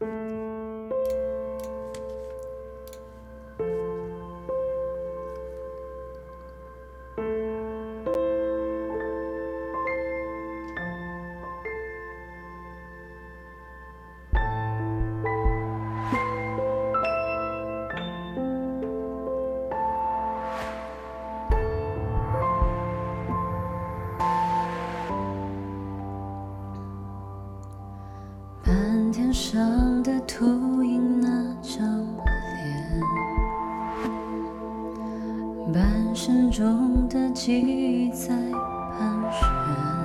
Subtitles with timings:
[0.00, 0.45] Música
[29.06, 31.28] 半天上的秃鹰那
[31.62, 31.86] 张
[32.56, 33.00] 脸，
[35.72, 38.34] 半生中的记忆在
[38.98, 39.95] 盘旋。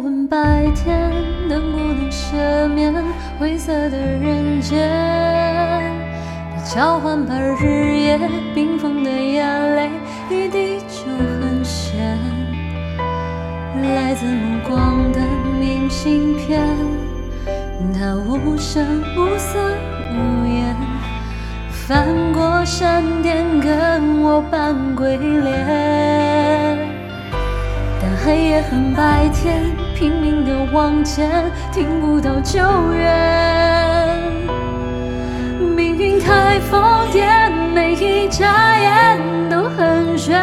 [0.00, 1.10] 问白天
[1.48, 2.94] 能不能赦免
[3.38, 4.78] 灰色的人间，
[6.54, 8.20] 别交换把日夜
[8.54, 9.90] 冰封的眼泪
[10.30, 11.10] 一滴就
[11.40, 12.16] 很咸，
[13.82, 15.20] 来自目光的
[15.58, 16.62] 明信片，
[17.92, 19.58] 它无声无色
[20.12, 20.76] 无言，
[21.70, 26.78] 翻过山巅跟我扮鬼脸。
[28.00, 29.60] 但黑夜和白天
[29.98, 32.60] 拼命的往前，听不到救
[32.92, 34.16] 援。
[35.74, 40.38] 命运太疯癫，每一眨眼都很悬。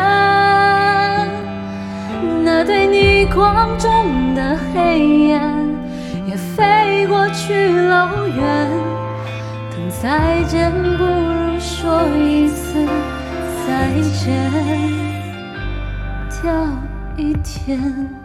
[2.44, 5.42] 那对逆光中的黑眼
[6.28, 8.70] 也飞过去老远。
[9.72, 12.86] 等再见，不如说一次
[13.66, 13.90] 再
[14.20, 14.52] 见。
[16.30, 16.52] 跳
[17.16, 18.25] 一天。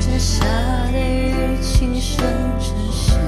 [0.00, 0.44] 着下
[0.92, 2.24] 的雨，轻声
[2.60, 3.18] 沉睡，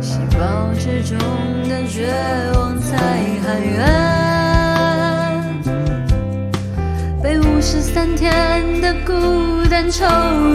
[0.00, 1.18] 细胞之中
[1.68, 2.06] 的绝
[2.54, 2.96] 望在
[3.44, 3.76] 喊冤，
[7.22, 9.12] 被五十三天的孤
[9.68, 10.06] 单抽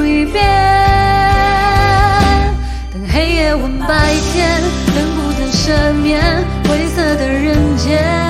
[0.06, 0.42] 一遍。
[2.94, 4.62] 等黑夜问白天，
[4.96, 6.22] 能不能赦免
[6.64, 8.21] 灰色的人间？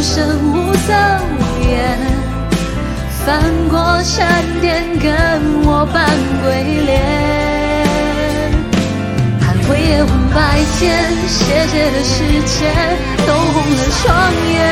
[0.00, 0.16] 无声
[0.54, 0.94] 无色
[1.36, 1.76] 无言，
[3.26, 3.28] 翻
[3.68, 5.12] 过山巅跟
[5.66, 6.08] 我扮
[6.42, 6.48] 鬼
[6.86, 7.02] 脸，
[9.42, 12.72] 看灰夜问白天，谢谢的世界
[13.26, 14.08] 都红了双
[14.54, 14.69] 眼。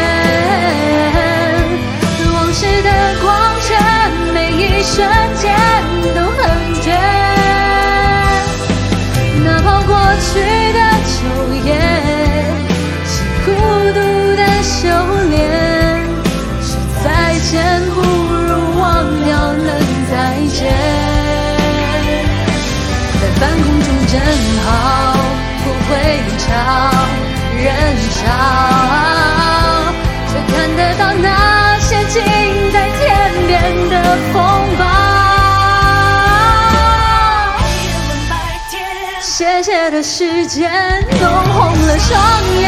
[39.71, 40.73] 切的时间
[41.21, 42.19] 弄红了双
[42.59, 42.65] 眼。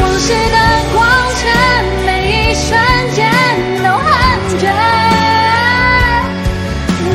[0.00, 0.58] 往事的
[0.92, 0.98] 光
[1.36, 1.42] 圈
[2.04, 2.76] 每一瞬
[3.14, 3.22] 间
[3.84, 4.10] 都很
[4.58, 4.66] 绝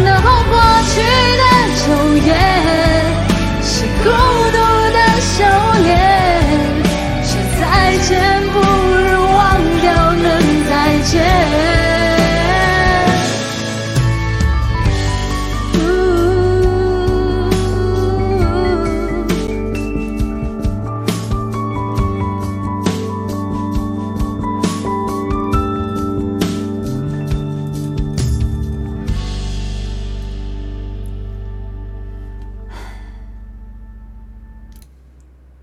[0.05, 0.55] 那跑过
[0.87, 1.03] 去
[1.35, 1.43] 的
[1.75, 1.83] 昼
[2.25, 2.29] 夜
[3.61, 4.38] 是故